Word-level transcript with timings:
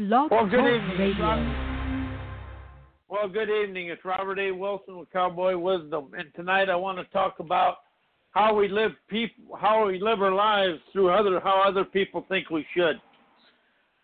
Blog 0.00 0.30
Well, 0.30 0.46
good 0.46 0.60
evening, 0.60 0.98
Radio. 0.98 1.52
Well, 3.10 3.28
good 3.28 3.50
evening. 3.50 3.88
It's 3.88 4.02
Robert 4.02 4.38
A. 4.38 4.50
Wilson 4.50 4.98
with 4.98 5.10
Cowboy 5.12 5.58
Wisdom, 5.58 6.12
and 6.16 6.32
tonight 6.34 6.70
I 6.70 6.76
want 6.76 6.96
to 6.96 7.04
talk 7.12 7.38
about 7.38 7.80
how 8.30 8.54
we 8.54 8.66
live 8.66 8.92
people, 9.10 9.54
how 9.60 9.86
we 9.86 10.00
live 10.00 10.22
our 10.22 10.32
lives 10.32 10.78
through 10.90 11.10
other 11.10 11.38
how 11.38 11.62
other 11.62 11.84
people 11.84 12.24
think 12.30 12.48
we 12.48 12.64
should. 12.74 12.98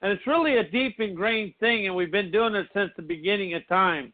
And 0.02 0.12
it's 0.12 0.26
really 0.26 0.58
a 0.58 0.68
deep 0.68 1.00
ingrained 1.00 1.54
thing, 1.60 1.86
and 1.86 1.96
we've 1.96 2.12
been 2.12 2.30
doing 2.30 2.54
it 2.54 2.66
since 2.74 2.90
the 2.96 3.02
beginning 3.02 3.54
of 3.54 3.66
time. 3.66 4.12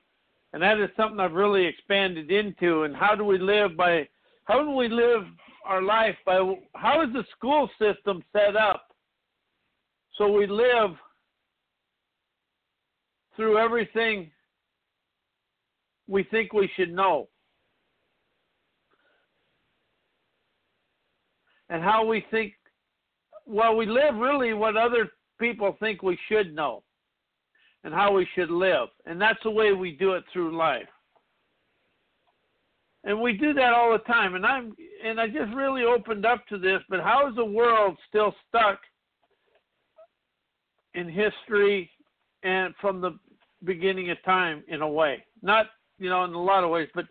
And 0.52 0.62
that 0.62 0.78
is 0.78 0.88
something 0.96 1.18
I've 1.18 1.32
really 1.32 1.66
expanded 1.66 2.30
into. 2.30 2.84
And 2.84 2.94
how 2.94 3.16
do 3.16 3.24
we 3.24 3.38
live 3.38 3.76
by? 3.76 4.06
How 4.44 4.62
do 4.62 4.70
we 4.70 4.86
live 4.86 5.24
our 5.66 5.82
life 5.82 6.16
by? 6.24 6.36
How 6.76 7.02
is 7.02 7.12
the 7.12 7.24
school 7.36 7.68
system 7.80 8.22
set 8.32 8.54
up 8.54 8.94
so 10.16 10.30
we 10.30 10.46
live 10.46 10.92
through 13.36 13.58
everything 13.58 14.30
we 16.06 16.24
think 16.24 16.52
we 16.52 16.70
should 16.76 16.92
know. 16.92 17.28
And 21.68 21.82
how 21.82 22.04
we 22.04 22.24
think, 22.30 22.52
well, 23.46 23.76
we 23.76 23.86
live 23.86 24.14
really 24.16 24.52
what 24.52 24.76
other 24.76 25.10
people 25.40 25.76
think 25.80 26.02
we 26.02 26.18
should 26.28 26.54
know 26.54 26.82
and 27.84 27.94
how 27.94 28.12
we 28.12 28.26
should 28.34 28.50
live. 28.50 28.88
And 29.06 29.20
that's 29.20 29.42
the 29.42 29.50
way 29.50 29.72
we 29.72 29.92
do 29.92 30.12
it 30.12 30.24
through 30.32 30.56
life. 30.56 30.88
And 33.04 33.20
we 33.20 33.32
do 33.32 33.52
that 33.54 33.72
all 33.72 33.92
the 33.92 33.98
time. 34.12 34.34
And 34.36 34.46
I'm 34.46 34.74
and 35.04 35.20
I 35.20 35.26
just 35.26 35.52
really 35.56 35.82
opened 35.82 36.24
up 36.24 36.46
to 36.48 36.58
this, 36.58 36.80
but 36.88 37.00
how 37.00 37.28
is 37.28 37.34
the 37.34 37.44
world 37.44 37.96
still 38.08 38.32
stuck 38.48 38.78
in 40.94 41.08
history 41.08 41.90
and 42.42 42.74
from 42.80 43.00
the 43.00 43.18
beginning 43.64 44.10
of 44.10 44.22
time 44.24 44.62
in 44.68 44.82
a 44.82 44.88
way. 44.88 45.24
Not, 45.42 45.66
you 45.98 46.10
know, 46.10 46.24
in 46.24 46.32
a 46.32 46.42
lot 46.42 46.64
of 46.64 46.70
ways, 46.70 46.88
but 46.94 47.06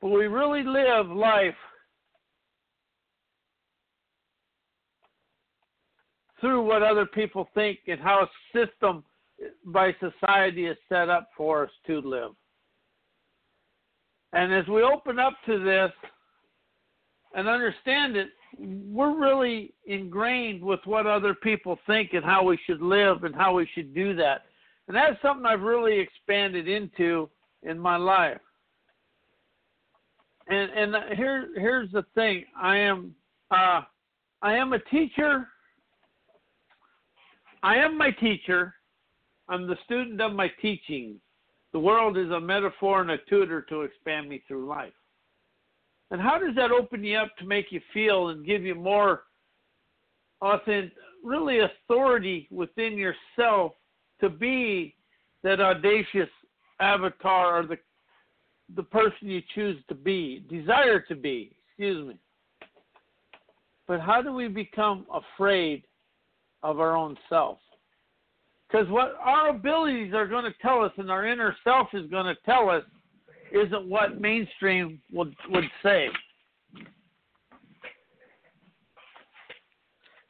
but 0.00 0.08
we 0.08 0.26
really 0.26 0.62
live 0.62 1.08
life 1.08 1.54
through 6.40 6.62
what 6.62 6.82
other 6.82 7.06
people 7.06 7.48
think 7.54 7.78
and 7.88 7.98
how 7.98 8.26
a 8.26 8.58
system 8.58 9.02
by 9.64 9.94
society 10.00 10.66
is 10.66 10.76
set 10.88 11.08
up 11.08 11.30
for 11.36 11.64
us 11.64 11.70
to 11.86 12.00
live. 12.00 12.32
And 14.32 14.52
as 14.52 14.66
we 14.68 14.82
open 14.82 15.18
up 15.18 15.34
to 15.46 15.58
this 15.58 15.90
and 17.36 17.48
understand 17.48 18.16
it, 18.16 18.30
we're 18.58 19.14
really 19.14 19.74
ingrained 19.84 20.62
with 20.62 20.80
what 20.86 21.06
other 21.06 21.34
people 21.34 21.78
think 21.86 22.14
and 22.14 22.24
how 22.24 22.42
we 22.42 22.58
should 22.66 22.80
live 22.80 23.24
and 23.24 23.34
how 23.34 23.54
we 23.54 23.68
should 23.74 23.94
do 23.94 24.16
that. 24.16 24.46
And 24.88 24.96
that's 24.96 25.20
something 25.20 25.44
I've 25.44 25.60
really 25.60 25.98
expanded 25.98 26.66
into 26.66 27.28
in 27.62 27.78
my 27.78 27.96
life. 27.96 28.40
And 30.48 30.70
and 30.70 30.96
here 31.14 31.48
here's 31.56 31.90
the 31.92 32.04
thing. 32.14 32.44
I 32.60 32.78
am 32.78 33.14
uh, 33.50 33.82
I 34.40 34.54
am 34.54 34.72
a 34.72 34.78
teacher. 34.78 35.48
I 37.62 37.76
am 37.76 37.98
my 37.98 38.12
teacher. 38.12 38.74
I'm 39.48 39.66
the 39.66 39.76
student 39.84 40.20
of 40.20 40.32
my 40.32 40.50
teaching. 40.62 41.20
The 41.72 41.80
world 41.80 42.16
is 42.16 42.30
a 42.30 42.40
metaphor 42.40 43.02
and 43.02 43.10
a 43.10 43.18
tutor 43.28 43.60
to 43.62 43.82
expand 43.82 44.28
me 44.28 44.42
through 44.48 44.66
life. 44.66 44.92
And 46.10 46.20
how 46.20 46.38
does 46.38 46.54
that 46.56 46.70
open 46.70 47.02
you 47.02 47.16
up 47.18 47.36
to 47.38 47.44
make 47.44 47.72
you 47.72 47.80
feel 47.92 48.28
and 48.28 48.46
give 48.46 48.62
you 48.62 48.74
more 48.74 49.24
authentic, 50.40 50.92
really 51.24 51.60
authority 51.60 52.46
within 52.50 52.96
yourself 52.96 53.72
to 54.20 54.28
be 54.28 54.94
that 55.42 55.60
audacious 55.60 56.28
avatar 56.80 57.60
or 57.60 57.66
the 57.66 57.78
the 58.74 58.82
person 58.82 59.28
you 59.28 59.40
choose 59.54 59.76
to 59.88 59.94
be, 59.94 60.44
desire 60.50 61.00
to 61.00 61.14
be, 61.14 61.52
excuse 61.68 62.08
me. 62.08 62.18
But 63.86 64.00
how 64.00 64.20
do 64.22 64.32
we 64.32 64.48
become 64.48 65.06
afraid 65.12 65.84
of 66.62 66.80
our 66.80 66.96
own 66.96 67.16
self? 67.28 67.58
Because 68.68 68.88
what 68.88 69.16
our 69.22 69.50
abilities 69.50 70.12
are 70.14 70.26
going 70.26 70.44
to 70.44 70.54
tell 70.60 70.82
us 70.82 70.90
and 70.96 71.10
our 71.10 71.26
inner 71.26 71.54
self 71.62 71.88
is 71.92 72.10
going 72.10 72.26
to 72.26 72.34
tell 72.44 72.68
us 72.68 72.82
isn't 73.52 73.88
what 73.88 74.20
mainstream 74.20 75.00
would 75.12 75.34
would 75.50 75.64
say. 75.82 76.08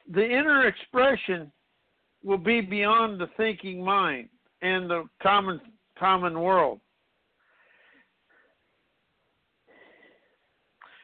The 0.09 0.23
inner 0.23 0.67
expression 0.67 1.51
will 2.23 2.37
be 2.37 2.61
beyond 2.61 3.19
the 3.19 3.27
thinking 3.37 3.83
mind 3.83 4.29
and 4.61 4.89
the 4.89 5.03
common 5.21 5.59
common 5.97 6.39
world. 6.39 6.79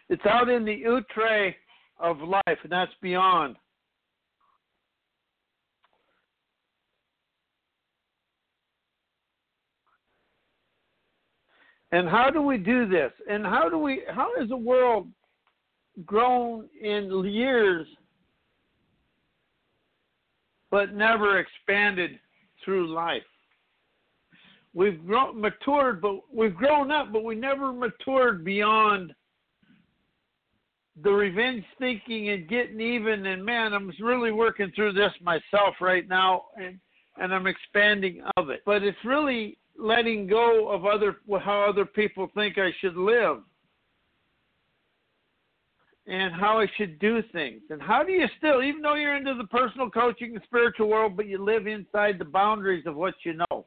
It's 0.09 0.25
out 0.25 0.50
in 0.50 0.63
the 0.63 0.85
outre 0.85 1.56
of 2.00 2.19
life, 2.19 2.59
and 2.63 2.72
that's 2.72 2.91
beyond. 3.01 3.56
And 11.93 12.09
how 12.09 12.31
do 12.31 12.41
we 12.41 12.57
do 12.57 12.87
this? 12.87 13.11
And 13.29 13.45
how 13.45 13.69
do 13.69 13.77
we 13.77 14.01
how 14.09 14.31
has 14.39 14.49
the 14.49 14.57
world 14.57 15.07
grown 16.05 16.67
in 16.81 17.23
years 17.23 17.85
but 20.71 20.95
never 20.95 21.37
expanded 21.37 22.19
through 22.65 22.91
life? 22.91 23.21
We've 24.73 25.05
grown 25.05 25.39
matured 25.39 26.01
but 26.01 26.21
we've 26.33 26.55
grown 26.55 26.89
up 26.89 27.13
but 27.13 27.23
we 27.23 27.35
never 27.35 27.71
matured 27.71 28.43
beyond 28.43 29.13
the 31.03 31.11
revenge 31.11 31.63
thinking 31.77 32.29
and 32.29 32.49
getting 32.49 32.81
even 32.81 33.23
and 33.27 33.45
man 33.45 33.71
I'm 33.71 33.93
really 34.01 34.31
working 34.31 34.71
through 34.75 34.93
this 34.93 35.13
myself 35.21 35.75
right 35.79 36.09
now 36.09 36.45
and 36.59 36.79
and 37.17 37.31
I'm 37.31 37.45
expanding 37.45 38.23
of 38.35 38.49
it. 38.49 38.63
But 38.65 38.81
it's 38.81 38.97
really 39.05 39.59
letting 39.78 40.28
go 40.28 40.69
of 40.69 40.85
other 40.85 41.17
how 41.41 41.66
other 41.69 41.85
people 41.85 42.29
think 42.35 42.57
I 42.57 42.72
should 42.79 42.95
live 42.95 43.39
and 46.06 46.34
how 46.34 46.59
I 46.59 46.67
should 46.78 47.00
do 47.00 47.23
things. 47.31 47.61
And 47.69 47.81
how 47.81 48.03
do 48.03 48.12
you 48.12 48.28
still, 48.38 48.62
even 48.62 48.81
though 48.81 48.95
you're 48.95 49.16
into 49.16 49.35
the 49.35 49.45
personal 49.45 49.89
coaching 49.89 50.35
and 50.35 50.44
spiritual 50.44 50.89
world, 50.89 51.16
but 51.16 51.28
you 51.28 51.44
live 51.44 51.66
inside 51.66 52.19
the 52.19 52.25
boundaries 52.25 52.85
of 52.85 52.95
what 52.95 53.13
you 53.23 53.33
know? 53.33 53.66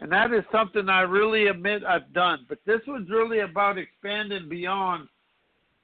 And 0.00 0.10
that 0.12 0.32
is 0.32 0.44
something 0.52 0.88
I 0.88 1.00
really 1.00 1.48
admit 1.48 1.84
I've 1.84 2.12
done. 2.12 2.46
But 2.48 2.58
this 2.66 2.80
was 2.86 3.06
really 3.10 3.40
about 3.40 3.78
expanding 3.78 4.48
beyond 4.48 5.08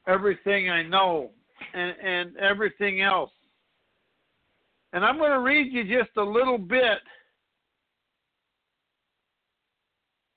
everything 0.07 0.71
I 0.71 0.83
know 0.83 1.31
and, 1.75 1.95
and 2.03 2.37
everything 2.37 3.03
else. 3.03 3.31
And 4.93 5.05
I'm 5.05 5.19
going 5.19 5.33
to 5.33 5.41
read 5.41 5.73
you 5.73 5.85
just 5.85 6.17
a 6.17 6.23
little 6.23 6.59
bit 6.59 6.99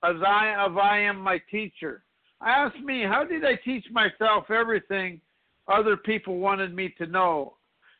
as 0.02 0.16
I 0.26 0.54
of 0.58 0.78
I 0.78 1.00
am 1.00 1.20
my 1.20 1.40
teacher. 1.50 2.02
I 2.40 2.50
ask 2.50 2.76
me, 2.78 3.02
how 3.02 3.24
did 3.24 3.44
I 3.44 3.56
teach 3.56 3.84
myself 3.90 4.50
everything 4.50 5.20
other 5.68 5.96
people 5.96 6.38
wanted 6.38 6.74
me 6.74 6.94
to 6.98 7.06
know? 7.06 7.54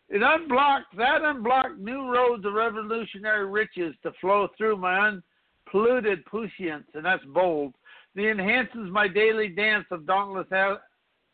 It 0.08 0.22
unblocked 0.24 0.96
that 0.96 1.22
unblocked 1.22 1.78
new 1.78 2.10
roads 2.10 2.44
of 2.44 2.54
revolutionary 2.54 3.46
riches 3.46 3.94
to 4.02 4.12
flow 4.20 4.48
through 4.56 4.76
my 4.76 5.20
unpolluted 5.68 6.24
prescience, 6.24 6.86
and 6.94 7.04
that's 7.04 7.24
bold. 7.26 7.74
It 8.16 8.22
enhances 8.22 8.90
my 8.90 9.06
daily 9.06 9.48
dance 9.48 9.86
of 9.92 10.06
dauntless, 10.06 10.48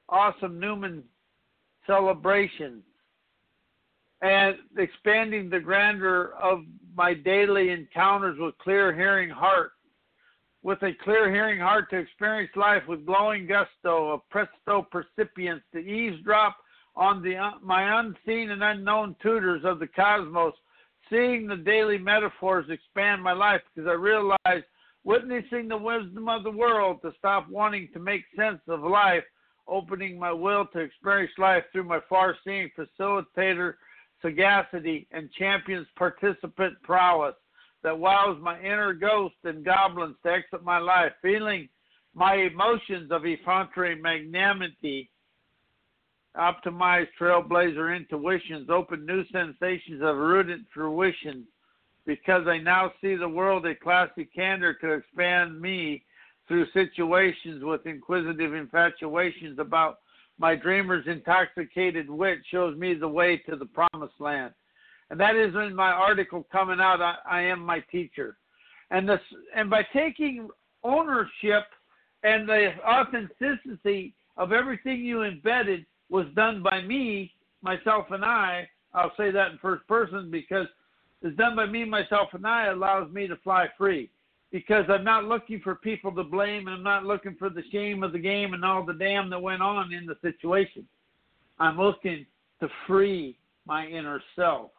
awesome 0.09 0.60
Newman 0.60 1.04
celebrations, 1.87 2.83
and 4.21 4.56
expanding 4.77 5.48
the 5.48 5.60
grandeur 5.60 6.34
of 6.42 6.65
my 6.95 7.15
daily 7.15 7.71
encounters 7.71 8.36
with 8.39 8.59
clear 8.59 8.92
hearing 8.92 9.30
heart 9.30 9.72
with 10.66 10.83
a 10.83 10.91
clear 11.04 11.33
hearing 11.33 11.60
heart 11.60 11.89
to 11.89 11.97
experience 11.97 12.51
life 12.57 12.83
with 12.89 13.07
glowing 13.07 13.47
gusto 13.47 14.10
of 14.10 14.21
presto 14.30 14.84
percipience 14.91 15.63
to 15.72 15.78
eavesdrop 15.78 16.57
on 16.97 17.22
the 17.22 17.36
uh, 17.36 17.53
my 17.63 18.01
unseen 18.01 18.51
and 18.51 18.65
unknown 18.65 19.15
tutors 19.22 19.63
of 19.65 19.78
the 19.78 19.86
cosmos. 19.86 20.54
Seeing 21.09 21.47
the 21.47 21.54
daily 21.54 21.98
metaphors 21.98 22.68
expand 22.68 23.22
my 23.22 23.33
life 23.33 23.60
because 23.72 23.89
i 23.89 23.92
realized 23.92 24.65
witnessing 25.04 25.68
the 25.68 25.77
wisdom 25.77 26.28
of 26.28 26.42
the 26.42 26.51
world 26.51 26.98
to 27.03 27.12
stop 27.16 27.48
wanting 27.48 27.89
to 27.92 28.01
make 28.01 28.24
sense 28.36 28.59
of 28.66 28.83
life 28.83 29.22
opening 29.69 30.19
my 30.19 30.33
will 30.33 30.66
to 30.72 30.80
experience 30.80 31.30
life 31.39 31.62
through 31.71 31.84
my 31.84 32.01
far 32.09 32.34
seeing 32.42 32.69
facilitator 32.77 33.74
sagacity 34.21 35.07
and 35.12 35.30
champions 35.39 35.86
participant 35.97 36.74
prowess 36.83 37.36
that 37.86 37.97
wows 37.97 38.36
my 38.42 38.59
inner 38.59 38.92
ghost 38.92 39.36
and 39.44 39.65
goblins 39.65 40.16
to 40.24 40.33
exit 40.33 40.65
my 40.65 40.78
life, 40.78 41.12
feeling 41.22 41.68
my 42.15 42.34
emotions 42.34 43.12
of 43.12 43.24
effrontery 43.24 43.94
magnanimity 43.94 45.09
optimized 46.36 47.06
trailblazer 47.18 47.97
intuitions, 47.97 48.68
open 48.71 49.06
new 49.06 49.22
sensations 49.30 50.03
of 50.03 50.16
rooted 50.16 50.66
fruition, 50.74 51.47
because 52.06 52.48
I 52.48 52.59
now 52.59 52.91
see 53.00 53.15
the 53.15 53.28
world 53.28 53.65
a 53.66 53.74
classic 53.77 54.34
candor 54.34 54.74
to 54.80 54.94
expand 54.94 55.60
me 55.60 56.03
through 56.48 56.66
situations 56.74 57.62
with 57.62 57.86
inquisitive 57.86 58.53
infatuations 58.53 59.60
about 59.60 59.98
my 60.41 60.56
dreamer's 60.56 61.06
intoxicated 61.06 62.10
wit 62.10 62.41
shows 62.50 62.77
me 62.77 62.94
the 62.94 63.06
way 63.06 63.36
to 63.48 63.54
the 63.54 63.66
promised 63.66 64.21
land. 64.21 64.53
And 65.10 65.20
that 65.20 65.36
is 65.36 65.54
in 65.54 65.74
my 65.74 65.91
article 65.91 66.47
coming 66.50 66.80
out, 66.80 67.00
I, 67.00 67.16
I 67.30 67.42
am 67.42 67.60
my 67.60 67.80
teacher. 67.92 68.36
And 68.91 69.08
this 69.08 69.20
and 69.54 69.70
by 69.70 69.82
taking 69.92 70.48
ownership 70.82 71.64
and 72.22 72.48
the 72.48 72.72
authenticity 72.86 74.14
of 74.36 74.53
everything 74.53 75.00
you 75.00 75.22
embedded 75.22 75.86
was 76.10 76.26
done 76.34 76.62
by 76.62 76.82
me, 76.82 77.32
myself 77.62 78.06
and 78.10 78.24
I. 78.24 78.68
I'll 78.94 79.12
say 79.16 79.30
that 79.30 79.53
in 79.53 79.58
first 79.58 79.86
person 79.86 80.30
because 80.30 80.66
it's 81.22 81.36
done 81.36 81.56
by 81.56 81.66
me, 81.66 81.84
myself, 81.84 82.28
and 82.32 82.47
I 82.47 82.66
allows 82.66 83.10
me 83.12 83.26
to 83.26 83.36
fly 83.36 83.66
free. 83.76 84.10
Because 84.52 84.84
I'm 84.88 85.04
not 85.04 85.24
looking 85.24 85.60
for 85.60 85.74
people 85.74 86.12
to 86.12 86.22
blame 86.22 86.68
and 86.68 86.76
I'm 86.76 86.82
not 86.82 87.04
looking 87.04 87.34
for 87.38 87.50
the 87.50 87.64
shame 87.72 88.02
of 88.02 88.12
the 88.12 88.18
game 88.18 88.54
and 88.54 88.64
all 88.64 88.84
the 88.84 88.94
damn 88.94 89.28
that 89.30 89.42
went 89.42 89.60
on 89.60 89.92
in 89.92 90.06
the 90.06 90.16
situation. 90.22 90.86
I'm 91.59 91.78
looking 91.78 92.24
to 92.60 92.68
free 92.86 93.38
my 93.66 93.86
inner 93.86 94.22
self, 94.36 94.70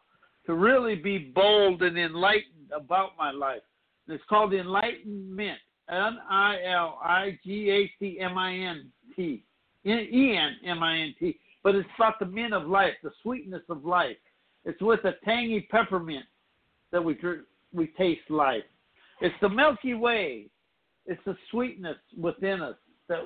to 0.48 0.54
really 0.54 0.94
be 0.94 1.18
bold 1.18 1.82
and 1.82 1.98
enlightened 1.98 2.72
about 2.74 3.10
my 3.18 3.30
life. 3.30 3.60
It's 4.08 4.24
called 4.30 4.54
enlightenment. 4.54 5.58
N 5.90 6.18
I 6.28 6.56
L 6.66 6.98
I 7.02 7.38
G 7.44 7.68
H 7.70 7.90
T 7.98 8.18
M 8.18 8.38
I 8.38 8.54
N 8.54 8.90
T. 9.14 9.44
E 9.84 10.36
N 10.36 10.56
M 10.64 10.82
I 10.82 11.00
N 11.00 11.14
T. 11.20 11.38
But 11.62 11.74
it's 11.74 11.88
about 11.96 12.18
the 12.18 12.24
mint 12.24 12.54
of 12.54 12.66
life, 12.66 12.94
the 13.02 13.10
sweetness 13.22 13.62
of 13.68 13.84
life. 13.84 14.16
It's 14.64 14.80
with 14.80 15.04
a 15.04 15.12
tangy 15.22 15.68
peppermint 15.70 16.24
that 16.92 17.04
we 17.04 17.18
we 17.74 17.88
taste 17.98 18.30
life. 18.30 18.64
It's 19.20 19.34
the 19.42 19.50
Milky 19.50 19.92
Way. 19.92 20.46
It's 21.04 21.20
the 21.26 21.36
sweetness 21.50 21.96
within 22.18 22.62
us 22.62 22.76
that 23.08 23.20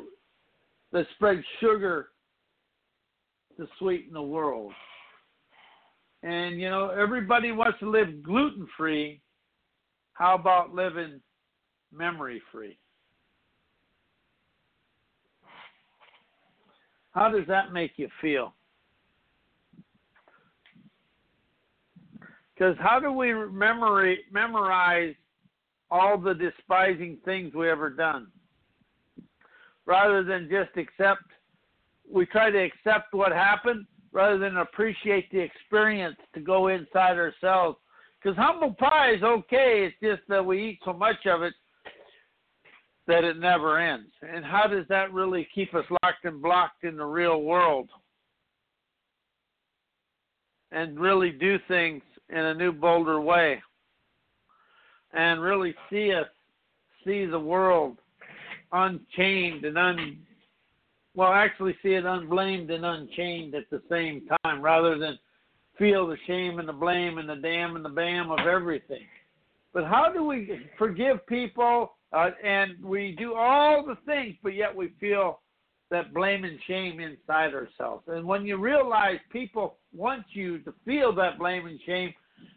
that 0.91 1.07
spreads 1.15 1.45
sugar 1.61 2.09
to 3.57 3.69
sweeten 3.79 4.13
the 4.13 4.23
world. 4.23 4.73
And 6.23 6.61
you 6.61 6.71
know, 6.71 6.91
everybody 6.91 7.53
wants 7.53 7.79
to 7.81 7.91
live 7.91 8.23
gluten 8.23 8.67
free. 8.77 9.21
How 10.13 10.35
about 10.35 10.75
living 10.75 11.21
memory 11.93 12.41
free? 12.53 12.79
How 17.13 17.29
does 17.29 17.47
that 17.49 17.73
make 17.73 17.93
you 17.97 18.09
feel? 18.21 18.55
Because 22.55 22.77
how 22.79 23.01
do 23.01 23.13
we 23.13 23.35
memory, 23.35 24.21
memorize 24.31 25.15
all 25.91 26.17
the 26.17 26.35
despising 26.35 27.19
things 27.25 27.53
we 27.55 27.69
ever 27.69 27.91
done? 27.91 28.29
Rather 29.85 30.23
than 30.23 30.49
just 30.49 30.71
accept, 30.77 31.25
we 32.11 32.25
try 32.27 32.51
to 32.51 32.59
accept 32.59 33.13
what 33.13 33.33
happened 33.33 33.85
rather 34.13 34.39
than 34.39 34.59
appreciate 34.59 35.31
the 35.31 35.41
experience 35.41 36.17
to 36.35 36.41
go 36.41 36.69
inside 36.69 37.17
ourselves. 37.17 37.79
Because 38.23 38.37
humble 38.37 38.75
pie 38.75 39.15
is 39.15 39.23
okay, 39.23 39.89
it's 39.89 39.97
just 40.03 40.29
that 40.29 40.45
we 40.45 40.71
eat 40.71 40.79
so 40.85 40.93
much 40.93 41.27
of 41.27 41.43
it 41.43 41.55
that 43.09 43.25
it 43.25 43.39
never 43.39 43.81
ends. 43.81 44.13
And 44.23 44.45
how 44.45 44.67
does 44.69 44.87
that 44.89 45.13
really 45.13 45.49
keep 45.55 45.75
us 45.75 45.85
locked 46.03 46.25
and 46.25 46.41
blocked 46.41 46.85
in 46.85 46.97
the 46.97 47.05
real 47.05 47.43
world? 47.43 47.89
And 50.71 50.99
really 50.99 51.31
do 51.31 51.59
things 51.67 52.03
in 52.29 52.39
a 52.39 52.55
new, 52.55 52.73
bolder 52.73 53.21
way. 53.21 53.61
And 55.13 55.43
really 55.43 55.75
see 55.91 56.13
us, 56.15 56.27
see 57.05 57.27
the 57.27 57.41
world 57.41 57.99
unchained 58.73 59.65
and 59.65 59.77
un, 59.77 60.19
well, 61.15 61.33
actually 61.33 61.77
see 61.83 61.91
it 61.91 62.07
unblamed 62.07 62.71
and 62.71 62.85
unchained 62.85 63.55
at 63.55 63.69
the 63.71 63.83
same 63.91 64.27
time, 64.45 64.63
rather 64.63 64.99
than 64.99 65.19
feel 65.79 66.07
the 66.07 66.17
shame 66.27 66.59
and 66.59 66.69
the 66.69 66.73
blame 66.73 67.19
and 67.19 67.29
the 67.29 67.37
damn 67.37 67.77
and 67.77 67.85
the 67.85 67.91
bam 67.91 68.31
of 68.31 68.41
everything. 68.41 69.03
But 69.73 69.85
how 69.85 70.13
do 70.13 70.25
we 70.25 70.69
forgive 70.79 71.27
people 71.27 71.95
uh, 72.13 72.31
and 72.45 72.83
we 72.85 73.17
do 73.19 73.35
all 73.35 73.85
the 73.85 73.97
things, 74.07 74.37
but 74.43 74.55
yet 74.55 74.75
we 74.75 74.93
feel 75.01 75.41
that 75.91 76.15
blame 76.15 76.45
and 76.45 76.59
shame 76.67 77.01
inside 77.01 77.55
ourselves. 77.55 78.05
And 78.07 78.27
when 78.27 78.47
you 78.47 78.57
realize 78.57 79.19
people 79.31 79.77
want 79.95 80.25
you 80.31 80.59
to 80.61 80.75
feel 80.85 81.15
that 81.15 81.39
blame 81.39 81.67
and 81.67 81.79
shame 81.85 82.13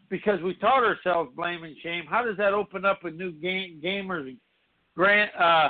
because 0.10 0.42
we 0.42 0.56
taught 0.56 0.84
ourselves 0.84 1.31
blame 1.36 1.63
and 1.63 1.75
shame, 1.84 2.06
how 2.10 2.24
does 2.24 2.38
that 2.38 2.54
open 2.54 2.86
up 2.86 3.04
a 3.04 3.12
new 3.12 3.31
game, 3.31 3.81
gamers 3.84 4.36
grant 4.96 5.31
uh, 5.36 5.69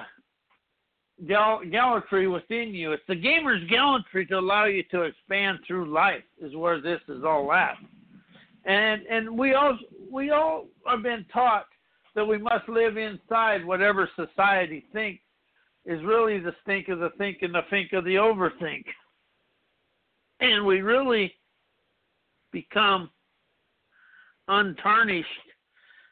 gal- 1.27 1.61
gallantry 1.69 2.27
within 2.27 2.73
you? 2.73 2.91
It's 2.91 3.03
the 3.07 3.15
gamer's 3.15 3.67
gallantry 3.69 4.25
to 4.27 4.39
allow 4.39 4.65
you 4.65 4.83
to 4.91 5.01
expand 5.01 5.59
through 5.65 5.91
life. 5.91 6.23
Is 6.41 6.55
where 6.55 6.81
this 6.81 7.01
is 7.07 7.23
all 7.23 7.51
at. 7.53 7.77
And 8.65 9.03
and 9.09 9.37
we 9.37 9.53
all 9.53 9.77
we 10.11 10.31
all 10.31 10.65
have 10.85 11.03
been 11.03 11.25
taught 11.31 11.65
that 12.15 12.25
we 12.25 12.37
must 12.37 12.67
live 12.69 12.97
inside 12.97 13.65
whatever 13.65 14.09
society 14.15 14.85
thinks 14.93 15.21
is 15.85 16.03
really 16.03 16.39
the 16.39 16.55
stink 16.63 16.87
of 16.87 16.99
the 16.99 17.09
think 17.17 17.39
and 17.41 17.53
the 17.53 17.61
think 17.69 17.93
of 17.93 18.03
the 18.05 18.15
overthink. 18.15 18.85
And 20.39 20.65
we 20.65 20.81
really 20.81 21.33
become 22.51 23.09
untarnished 24.47 25.27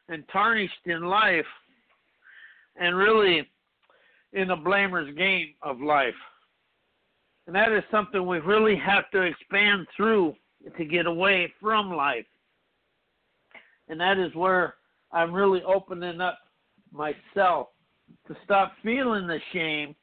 and 0.10 0.24
tarnished 0.32 0.74
in 0.86 1.04
life 1.04 1.46
and 2.76 2.96
really 2.96 3.50
in 4.34 4.48
the 4.48 4.56
blamer's 4.56 5.14
game 5.16 5.54
of 5.62 5.82
life. 5.82 6.14
And 7.48 7.56
that 7.56 7.72
is 7.72 7.84
something 7.92 8.26
we 8.26 8.40
really 8.40 8.76
have 8.76 9.10
to 9.12 9.22
expand 9.22 9.88
through 9.96 10.36
to 10.78 10.86
get 10.86 11.06
away 11.06 11.52
from 11.60 11.92
life. 11.92 12.26
And 13.90 14.00
that 14.00 14.18
is 14.18 14.34
where 14.34 14.76
I'm 15.12 15.34
really 15.34 15.62
opening 15.64 16.22
up 16.22 16.40
myself 16.92 17.68
to 18.28 18.36
stop 18.44 18.74
feeling 18.82 19.28
the 19.28 19.40
shame 19.52 19.96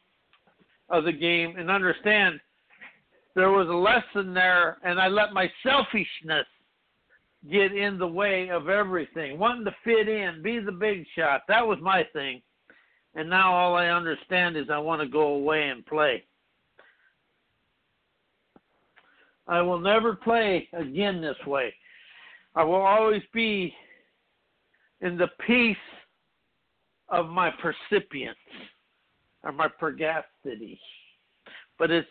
of 0.88 1.04
the 1.04 1.12
game 1.12 1.54
and 1.56 1.70
understand 1.70 2.40
there 3.34 3.50
was 3.50 3.68
a 3.68 3.72
lesson 3.72 4.34
there 4.34 4.78
and 4.84 5.00
I 5.00 5.08
let 5.08 5.32
my 5.32 5.50
selfishness 5.62 6.46
get 7.50 7.72
in 7.72 7.98
the 7.98 8.06
way 8.06 8.50
of 8.50 8.68
everything. 8.68 9.38
Wanting 9.38 9.64
to 9.64 9.74
fit 9.82 10.08
in, 10.08 10.42
be 10.42 10.58
the 10.58 10.72
big 10.72 11.04
shot. 11.16 11.42
That 11.48 11.66
was 11.66 11.78
my 11.80 12.04
thing. 12.12 12.42
And 13.14 13.28
now 13.28 13.52
all 13.52 13.74
I 13.74 13.88
understand 13.88 14.56
is 14.56 14.66
I 14.70 14.78
want 14.78 15.02
to 15.02 15.08
go 15.08 15.34
away 15.34 15.68
and 15.68 15.84
play. 15.84 16.24
I 19.48 19.60
will 19.60 19.80
never 19.80 20.14
play 20.14 20.68
again 20.72 21.20
this 21.20 21.36
way. 21.46 21.74
I 22.54 22.62
will 22.62 22.82
always 22.82 23.22
be 23.32 23.74
in 25.00 25.16
the 25.16 25.28
peace 25.46 25.76
of 27.08 27.28
my 27.28 27.50
percipience 27.50 28.36
or 29.42 29.52
my 29.52 29.66
pergacity. 29.68 30.80
But 31.78 31.90
it's 31.90 32.08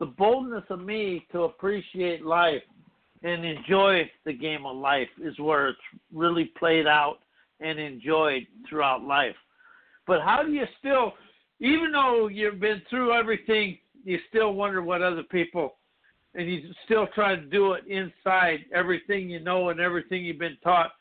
the 0.00 0.06
boldness 0.06 0.64
of 0.70 0.80
me 0.80 1.26
to 1.30 1.42
appreciate 1.42 2.24
life 2.24 2.62
and 3.22 3.44
enjoy 3.44 4.10
the 4.24 4.32
game 4.32 4.66
of 4.66 4.76
life 4.76 5.08
is 5.22 5.38
where 5.38 5.68
it's 5.68 5.78
really 6.12 6.46
played 6.58 6.86
out 6.86 7.18
and 7.60 7.78
enjoyed 7.78 8.46
throughout 8.68 9.02
life. 9.02 9.36
But 10.06 10.20
how 10.22 10.42
do 10.42 10.52
you 10.52 10.64
still, 10.78 11.14
even 11.60 11.92
though 11.92 12.28
you've 12.28 12.60
been 12.60 12.82
through 12.90 13.12
everything, 13.12 13.78
you 14.04 14.18
still 14.28 14.52
wonder 14.52 14.82
what 14.82 15.02
other 15.02 15.22
people, 15.22 15.76
and 16.34 16.50
you 16.50 16.70
still 16.84 17.06
try 17.14 17.34
to 17.34 17.42
do 17.42 17.72
it 17.72 17.84
inside 17.86 18.66
everything 18.74 19.30
you 19.30 19.40
know 19.40 19.70
and 19.70 19.80
everything 19.80 20.24
you've 20.24 20.38
been 20.38 20.58
taught 20.62 20.92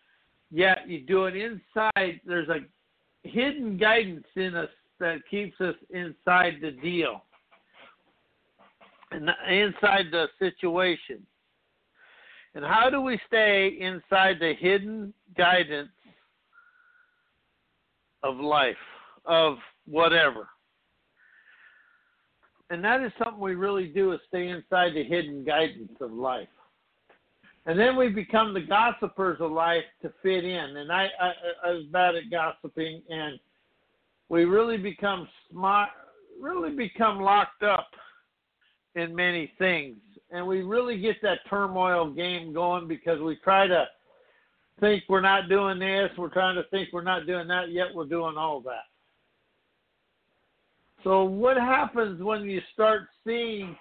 yet 0.53 0.87
you 0.87 1.01
do 1.01 1.25
it 1.25 1.35
inside. 1.35 2.21
There's 2.25 2.47
a 2.49 2.59
hidden 3.27 3.77
guidance 3.77 4.27
in 4.35 4.55
us 4.55 4.69
that 4.99 5.17
keeps 5.29 5.59
us 5.59 5.75
inside 5.89 6.59
the 6.61 6.71
deal 6.71 7.23
and 9.11 9.29
inside 9.49 10.05
the 10.11 10.27
situation. 10.39 11.25
And 12.55 12.63
how 12.63 12.89
do 12.91 13.01
we 13.01 13.19
stay 13.27 13.77
inside 13.79 14.37
the 14.39 14.53
hidden 14.59 15.11
guidance 15.35 15.89
of 18.21 18.37
life, 18.37 18.75
of 19.25 19.57
whatever? 19.85 20.47
And 22.69 22.83
that 22.83 23.01
is 23.01 23.11
something 23.23 23.39
we 23.39 23.55
really 23.55 23.87
do 23.87 24.13
is 24.13 24.19
stay 24.27 24.47
inside 24.47 24.93
the 24.95 25.03
hidden 25.03 25.43
guidance 25.43 25.91
of 26.01 26.11
life. 26.11 26.47
And 27.65 27.79
then 27.79 27.95
we 27.95 28.09
become 28.09 28.53
the 28.53 28.61
gossipers 28.61 29.39
of 29.39 29.51
life 29.51 29.83
to 30.01 30.11
fit 30.21 30.43
in. 30.43 30.77
And 30.77 30.91
I, 30.91 31.07
I, 31.19 31.31
I 31.65 31.71
was 31.71 31.85
bad 31.91 32.15
at 32.15 32.29
gossiping, 32.29 33.01
and 33.09 33.39
we 34.29 34.45
really 34.45 34.77
become 34.77 35.27
smart, 35.51 35.89
really 36.41 36.71
become 36.75 37.21
locked 37.21 37.63
up 37.63 37.87
in 38.95 39.15
many 39.15 39.53
things. 39.57 39.97
And 40.31 40.45
we 40.45 40.61
really 40.61 40.99
get 40.99 41.17
that 41.21 41.39
turmoil 41.49 42.09
game 42.09 42.53
going 42.53 42.87
because 42.87 43.21
we 43.21 43.37
try 43.43 43.67
to 43.67 43.85
think 44.79 45.03
we're 45.07 45.21
not 45.21 45.47
doing 45.47 45.79
this, 45.79 46.09
we're 46.17 46.29
trying 46.29 46.55
to 46.55 46.63
think 46.69 46.89
we're 46.91 47.03
not 47.03 47.27
doing 47.27 47.47
that, 47.47 47.71
yet 47.71 47.87
we're 47.93 48.05
doing 48.05 48.35
all 48.35 48.59
that. 48.61 48.83
So, 51.03 51.23
what 51.25 51.57
happens 51.57 52.21
when 52.21 52.43
you 52.43 52.61
start 52.73 53.01
seeing 53.25 53.75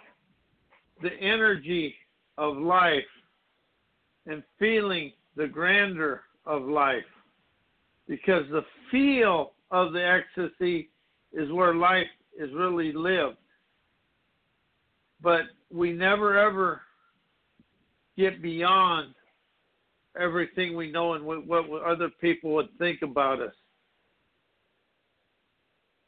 the 1.02 1.12
energy 1.20 1.94
of 2.36 2.56
life 2.56 2.98
and 4.26 4.42
feeling 4.58 5.12
the 5.36 5.46
grandeur 5.46 6.22
of 6.46 6.62
life? 6.62 7.04
Because 8.08 8.44
the 8.50 8.64
feel 8.90 9.52
of 9.70 9.92
the 9.92 10.04
ecstasy 10.04 10.90
is 11.32 11.50
where 11.52 11.74
life 11.74 12.08
is 12.36 12.50
really 12.54 12.92
lived. 12.92 13.36
But 15.22 15.42
we 15.70 15.92
never 15.92 16.36
ever 16.36 16.80
get 18.16 18.42
beyond 18.42 19.14
everything 20.20 20.76
we 20.76 20.90
know 20.90 21.14
and 21.14 21.24
what, 21.24 21.68
other 21.86 22.10
people 22.20 22.52
would 22.54 22.68
think 22.78 23.02
about 23.02 23.40
us. 23.40 23.54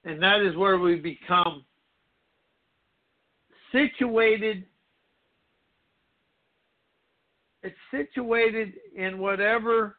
And 0.05 0.23
that 0.23 0.41
is 0.43 0.57
where 0.57 0.79
we 0.79 0.97
become 0.97 1.65
situated. 3.73 4.65
It's 7.63 7.77
situated 7.91 8.75
in 8.95 9.19
whatever 9.19 9.97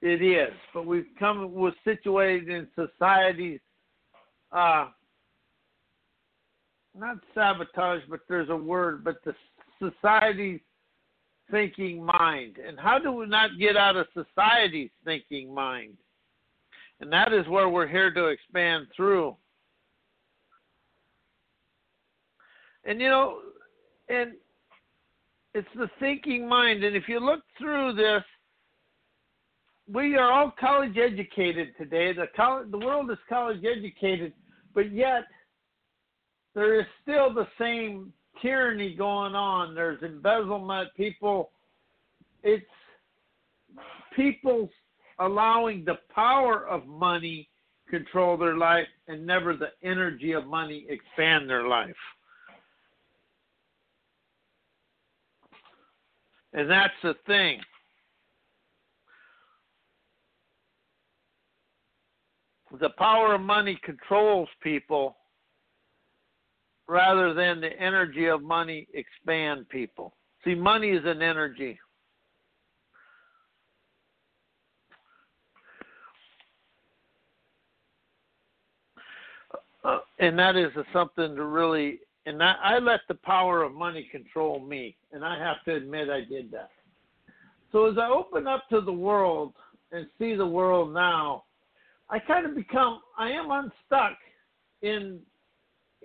it 0.00 0.22
is, 0.22 0.54
but 0.72 0.86
we've 0.86 1.06
come 1.18 1.52
with 1.52 1.74
situated 1.84 2.48
in 2.48 2.68
society's 2.74 3.60
uh, 4.52 4.88
not 6.96 7.16
sabotage, 7.34 8.02
but 8.08 8.20
there's 8.28 8.48
a 8.50 8.56
word, 8.56 9.02
but 9.02 9.16
the 9.24 9.34
society's 9.80 10.60
thinking 11.50 12.04
mind. 12.04 12.56
And 12.64 12.78
how 12.78 12.98
do 12.98 13.12
we 13.12 13.26
not 13.26 13.58
get 13.58 13.76
out 13.76 13.96
of 13.96 14.06
society's 14.14 14.90
thinking 15.04 15.52
mind? 15.52 15.96
And 17.00 17.12
that 17.12 17.32
is 17.32 17.46
where 17.48 17.68
we're 17.68 17.88
here 17.88 18.12
to 18.12 18.26
expand 18.26 18.86
through. 18.96 19.36
And 22.84 23.00
you 23.00 23.08
know, 23.08 23.38
and 24.08 24.32
it's 25.54 25.68
the 25.76 25.88
thinking 26.00 26.48
mind. 26.48 26.84
And 26.84 26.96
if 26.96 27.08
you 27.08 27.20
look 27.20 27.40
through 27.58 27.94
this, 27.94 28.22
we 29.92 30.16
are 30.16 30.32
all 30.32 30.52
college 30.58 30.96
educated 30.96 31.74
today. 31.78 32.12
The 32.12 32.26
college, 32.34 32.70
the 32.70 32.78
world 32.78 33.10
is 33.10 33.18
college 33.28 33.62
educated, 33.64 34.32
but 34.74 34.92
yet 34.92 35.24
there 36.54 36.80
is 36.80 36.86
still 37.02 37.32
the 37.32 37.46
same 37.58 38.12
tyranny 38.40 38.94
going 38.94 39.34
on. 39.34 39.74
There's 39.74 40.02
embezzlement. 40.02 40.88
People, 40.96 41.50
it's 42.42 42.64
people 44.16 44.68
allowing 45.18 45.84
the 45.84 45.98
power 46.14 46.66
of 46.66 46.86
money 46.86 47.48
control 47.88 48.36
their 48.36 48.56
life 48.56 48.86
and 49.08 49.26
never 49.26 49.54
the 49.54 49.70
energy 49.82 50.32
of 50.32 50.46
money 50.46 50.86
expand 50.88 51.48
their 51.48 51.68
life. 51.68 51.94
And 56.52 56.70
that's 56.70 56.94
the 57.02 57.14
thing. 57.26 57.60
The 62.80 62.90
power 62.90 63.34
of 63.34 63.40
money 63.40 63.78
controls 63.84 64.48
people 64.62 65.16
rather 66.88 67.34
than 67.34 67.60
the 67.60 67.72
energy 67.80 68.26
of 68.26 68.42
money 68.42 68.86
expand 68.94 69.68
people. 69.68 70.14
See, 70.44 70.54
money 70.54 70.90
is 70.90 71.04
an 71.04 71.22
energy. 71.22 71.78
Uh, 79.84 79.98
and 80.18 80.38
that 80.38 80.56
is 80.56 80.70
something 80.92 81.34
to 81.36 81.44
really 81.44 82.00
and 82.26 82.42
I, 82.42 82.54
I 82.62 82.78
let 82.78 83.00
the 83.08 83.14
power 83.14 83.62
of 83.62 83.72
money 83.74 84.08
control 84.10 84.60
me 84.60 84.96
and 85.12 85.24
i 85.24 85.38
have 85.38 85.62
to 85.64 85.74
admit 85.74 86.08
i 86.08 86.20
did 86.20 86.50
that 86.52 86.70
so 87.72 87.86
as 87.90 87.98
i 87.98 88.08
open 88.08 88.46
up 88.46 88.68
to 88.70 88.80
the 88.80 88.92
world 88.92 89.54
and 89.92 90.06
see 90.18 90.34
the 90.34 90.46
world 90.46 90.92
now 90.92 91.44
i 92.10 92.18
kind 92.18 92.46
of 92.46 92.54
become 92.54 93.00
i 93.18 93.30
am 93.30 93.50
unstuck 93.50 94.18
in 94.82 95.20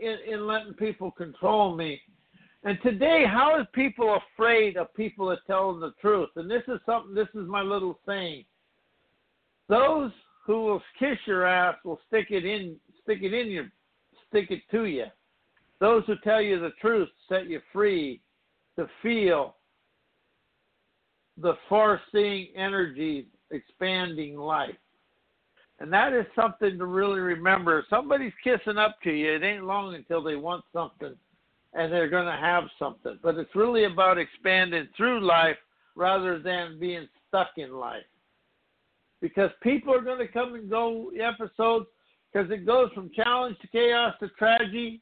in, 0.01 0.17
in 0.27 0.47
letting 0.47 0.73
people 0.73 1.11
control 1.11 1.75
me. 1.75 2.01
And 2.63 2.77
today, 2.83 3.23
how 3.25 3.59
is 3.59 3.67
people 3.73 4.19
afraid 4.33 4.75
of 4.75 4.93
people 4.93 5.29
that 5.29 5.39
tell 5.47 5.71
them 5.71 5.81
the 5.81 5.93
truth? 6.01 6.29
And 6.35 6.49
this 6.49 6.63
is 6.67 6.79
something. 6.85 7.15
This 7.15 7.27
is 7.33 7.47
my 7.47 7.61
little 7.61 7.99
saying. 8.05 8.45
Those 9.69 10.11
who 10.45 10.63
will 10.63 10.81
kiss 10.97 11.17
your 11.25 11.45
ass 11.45 11.75
will 11.85 11.99
stick 12.07 12.27
it 12.31 12.45
in, 12.45 12.75
stick 13.03 13.19
it 13.21 13.33
in 13.33 13.47
you, 13.47 13.67
stick 14.29 14.51
it 14.51 14.61
to 14.71 14.85
you. 14.85 15.05
Those 15.79 16.03
who 16.07 16.15
tell 16.23 16.41
you 16.41 16.59
the 16.59 16.71
truth 16.81 17.09
set 17.27 17.49
you 17.49 17.61
free 17.71 18.21
to 18.77 18.87
feel 19.01 19.55
the 21.37 21.53
far-seeing 21.67 22.49
energies 22.55 23.25
expanding 23.51 24.35
life. 24.35 24.75
And 25.79 25.91
that 25.93 26.11
is 26.13 26.25
something 26.35 26.77
to 26.77 26.85
really 26.85 27.21
remember. 27.21 27.79
If 27.79 27.85
somebody's 27.89 28.33
kissing 28.43 28.77
up 28.77 28.97
to 29.03 29.11
you, 29.11 29.35
it 29.35 29.43
ain't 29.43 29.63
long 29.63 29.95
until 29.95 30.21
they 30.21 30.35
want 30.35 30.65
something 30.73 31.15
and 31.73 31.93
they're 31.93 32.09
going 32.09 32.25
to 32.25 32.31
have 32.31 32.65
something. 32.77 33.17
But 33.21 33.35
it's 33.35 33.55
really 33.55 33.85
about 33.85 34.17
expanding 34.17 34.87
through 34.97 35.25
life 35.25 35.57
rather 35.95 36.39
than 36.39 36.79
being 36.79 37.07
stuck 37.27 37.51
in 37.57 37.73
life. 37.73 38.03
Because 39.21 39.51
people 39.61 39.93
are 39.93 40.01
going 40.01 40.19
to 40.19 40.27
come 40.27 40.55
and 40.55 40.69
go 40.69 41.11
episodes 41.11 41.85
because 42.31 42.49
it 42.51 42.65
goes 42.65 42.89
from 42.93 43.09
challenge 43.15 43.57
to 43.61 43.67
chaos 43.67 44.13
to 44.19 44.29
tragedy, 44.29 45.01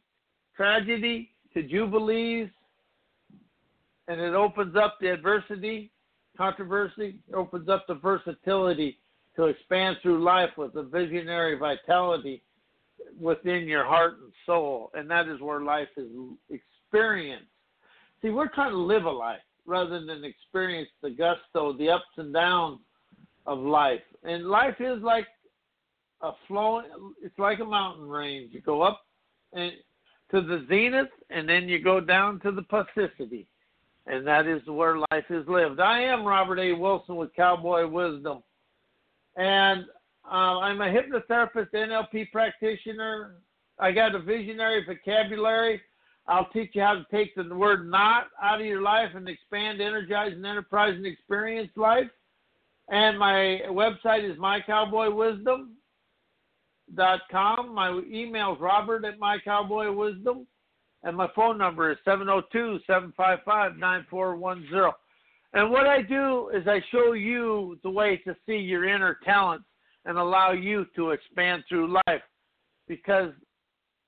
tragedy 0.55 1.31
to 1.53 1.63
jubilees, 1.63 2.49
and 4.07 4.21
it 4.21 4.33
opens 4.33 4.75
up 4.75 4.97
the 5.01 5.11
adversity, 5.11 5.91
controversy, 6.37 7.19
it 7.27 7.35
opens 7.35 7.67
up 7.67 7.85
the 7.87 7.95
versatility 7.95 8.99
to 9.35 9.45
expand 9.45 9.97
through 10.01 10.23
life 10.23 10.49
with 10.57 10.75
a 10.75 10.83
visionary 10.83 11.57
vitality 11.57 12.41
within 13.19 13.67
your 13.67 13.85
heart 13.85 14.19
and 14.23 14.31
soul. 14.45 14.89
And 14.93 15.09
that 15.11 15.27
is 15.27 15.39
where 15.41 15.61
life 15.61 15.89
is 15.97 16.07
experienced. 16.49 17.45
See, 18.21 18.29
we're 18.29 18.49
trying 18.49 18.71
to 18.71 18.77
live 18.77 19.05
a 19.05 19.11
life 19.11 19.41
rather 19.65 20.03
than 20.03 20.23
experience 20.23 20.89
the 21.03 21.09
gusto, 21.09 21.77
the 21.77 21.89
ups 21.89 22.05
and 22.17 22.33
downs 22.33 22.79
of 23.45 23.59
life. 23.59 24.01
And 24.23 24.47
life 24.47 24.75
is 24.79 25.01
like 25.03 25.27
a 26.21 26.31
flowing, 26.47 26.85
it's 27.21 27.37
like 27.37 27.59
a 27.59 27.65
mountain 27.65 28.07
range. 28.07 28.53
You 28.53 28.61
go 28.61 28.81
up 28.81 29.01
and 29.53 29.71
to 30.31 30.41
the 30.41 30.65
zenith, 30.67 31.09
and 31.29 31.47
then 31.47 31.69
you 31.69 31.81
go 31.81 32.01
down 32.01 32.39
to 32.41 32.51
the 32.51 32.63
plasticity. 32.63 33.47
And 34.07 34.25
that 34.27 34.47
is 34.47 34.61
where 34.67 34.97
life 34.97 35.25
is 35.29 35.47
lived. 35.47 35.79
I 35.79 36.01
am 36.01 36.25
Robert 36.25 36.59
A. 36.59 36.73
Wilson 36.73 37.15
with 37.15 37.33
Cowboy 37.35 37.87
Wisdom 37.87 38.41
and 39.37 39.85
uh, 40.29 40.59
I'm 40.59 40.81
a 40.81 40.85
hypnotherapist, 40.85 41.71
NLP 41.73 42.31
practitioner. 42.31 43.35
I 43.79 43.91
got 43.91 44.15
a 44.15 44.19
visionary 44.19 44.83
vocabulary. 44.85 45.79
I'll 46.27 46.49
teach 46.49 46.71
you 46.73 46.81
how 46.81 46.95
to 46.95 47.05
take 47.09 47.35
the 47.35 47.43
word 47.55 47.89
not 47.89 48.27
out 48.41 48.59
of 48.59 48.65
your 48.65 48.81
life 48.81 49.11
and 49.15 49.29
expand, 49.29 49.79
energize, 49.79 50.33
and 50.33 50.45
enterprise 50.45 50.95
and 50.95 51.05
experience 51.05 51.69
life. 51.77 52.09
And 52.89 53.17
my 53.17 53.61
website 53.69 54.29
is 54.29 54.37
mycowboywisdom.com. 56.95 57.73
My 57.73 58.01
email 58.11 58.53
is 58.53 58.61
robert 58.61 59.05
at 59.05 59.19
mycowboywisdom. 59.19 60.45
And 61.03 61.15
my 61.15 61.27
phone 61.35 61.57
number 61.57 61.91
is 61.91 61.97
702 62.03 62.79
755 62.87 63.77
9410. 63.77 64.91
And 65.53 65.71
what 65.71 65.87
I 65.87 66.01
do 66.01 66.49
is 66.53 66.67
I 66.67 66.81
show 66.91 67.13
you 67.13 67.79
the 67.83 67.89
way 67.89 68.17
to 68.25 68.35
see 68.45 68.57
your 68.57 68.85
inner 68.87 69.17
talents 69.23 69.65
and 70.05 70.17
allow 70.17 70.51
you 70.51 70.85
to 70.95 71.11
expand 71.11 71.63
through 71.69 71.93
life 72.07 72.21
because 72.87 73.31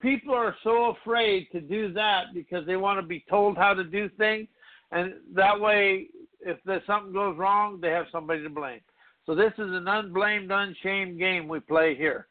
people 0.02 0.34
are 0.34 0.56
so 0.64 0.96
afraid 1.02 1.48
to 1.52 1.62
do 1.62 1.94
that 1.94 2.34
because 2.34 2.66
they 2.66 2.78
want 2.78 3.00
to 3.00 3.06
be 3.06 3.24
told 3.30 3.58
how 3.58 3.74
to 3.74 3.84
do 3.84 4.10
things 4.18 4.48
and 4.92 5.14
that 5.34 5.60
way 5.60 6.08
if 6.42 6.58
there's 6.66 6.86
something 6.88 7.12
goes 7.12 7.38
wrong 7.38 7.80
they 7.82 7.90
have 7.90 8.06
somebody 8.12 8.42
to 8.42 8.50
blame 8.50 8.80
so 9.26 9.36
this 9.36 9.52
is 9.58 9.72
an 9.72 9.88
unblamed 9.88 10.52
unshamed 10.52 11.20
game 11.20 11.50
we 11.50 11.60
play 11.60 11.96
here 11.96 12.28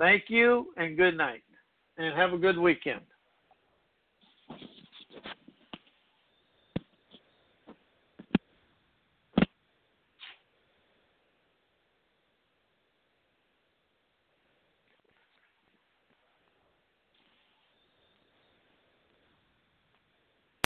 thank 0.00 0.24
you 0.28 0.72
and 0.76 0.96
good 0.96 1.16
night. 1.16 1.42
And 1.98 2.16
have 2.16 2.32
a 2.32 2.38
good 2.38 2.58
weekend 2.58 3.02